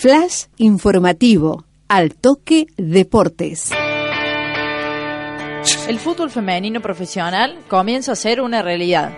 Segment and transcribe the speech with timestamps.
[0.00, 3.70] Flash informativo, al toque deportes.
[5.88, 9.12] El fútbol femenino profesional comienza a ser una realidad.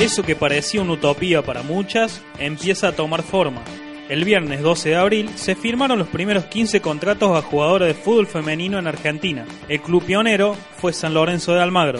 [0.00, 3.62] Eso que parecía una utopía para muchas empieza a tomar forma.
[4.08, 8.26] El viernes 12 de abril se firmaron los primeros 15 contratos a jugadores de fútbol
[8.26, 9.44] femenino en Argentina.
[9.68, 11.98] El club pionero fue San Lorenzo de Almagro.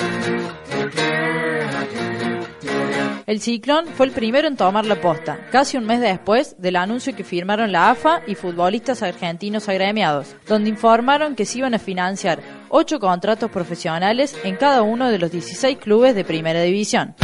[3.31, 7.15] El Ciclón fue el primero en tomar la posta, casi un mes después del anuncio
[7.15, 12.41] que firmaron la AFA y futbolistas argentinos agremiados, donde informaron que se iban a financiar
[12.71, 17.15] ocho contratos profesionales en cada uno de los 16 clubes de primera división.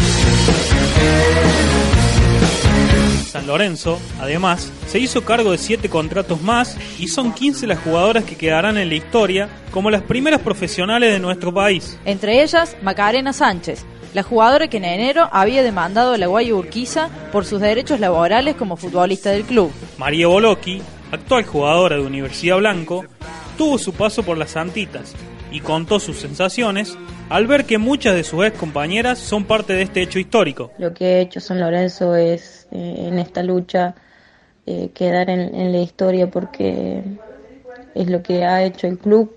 [3.47, 8.25] San Lorenzo, además, se hizo cargo de siete contratos más y son 15 las jugadoras
[8.25, 11.97] que quedarán en la historia como las primeras profesionales de nuestro país.
[12.05, 17.09] Entre ellas, Macarena Sánchez, la jugadora que en enero había demandado a la Guaya Urquiza
[17.31, 19.71] por sus derechos laborales como futbolista del club.
[19.97, 23.05] María Boloqui, actual jugadora de Universidad Blanco,
[23.57, 25.15] tuvo su paso por las Santitas
[25.57, 26.99] y contó sus sensaciones
[27.31, 30.71] al ver que muchas de sus ex compañeras son parte de este hecho histórico.
[30.77, 33.95] Lo que ha hecho San Lorenzo es eh, en esta lucha
[34.67, 37.03] eh, quedar en, la historia porque
[37.95, 39.35] es lo que ha hecho el club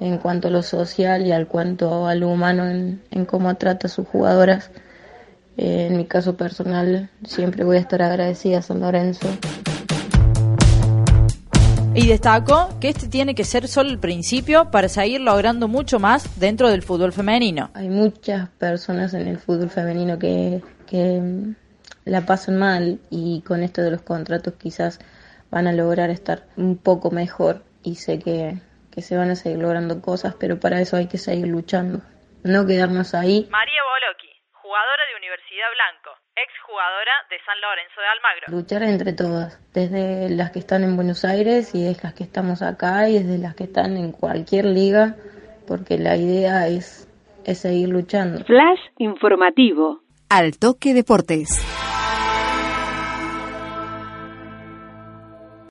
[0.00, 3.90] en cuanto a lo social y al cuanto a lo humano en, cómo trata a
[3.90, 4.70] sus jugadoras.
[5.56, 9.28] Eh, en mi caso personal siempre voy a estar agradecida a San Lorenzo.
[11.94, 16.40] Y destacó que este tiene que ser solo el principio para seguir logrando mucho más
[16.40, 17.70] dentro del fútbol femenino.
[17.74, 21.20] Hay muchas personas en el fútbol femenino que, que
[22.06, 25.00] la pasan mal y con esto de los contratos quizás
[25.50, 28.58] van a lograr estar un poco mejor y sé que,
[28.90, 32.00] que se van a seguir logrando cosas, pero para eso hay que seguir luchando,
[32.42, 33.48] no quedarnos ahí.
[33.50, 33.81] María
[34.72, 38.44] jugadora de Universidad Blanco exjugadora de San Lorenzo de Almagro.
[38.48, 42.62] Luchar entre todas, desde las que están en Buenos Aires y desde las que estamos
[42.62, 45.16] acá y desde las que están en cualquier liga,
[45.68, 47.06] porque la idea es,
[47.44, 48.42] es seguir luchando.
[48.46, 50.00] Flash informativo.
[50.30, 51.71] Al toque deportes.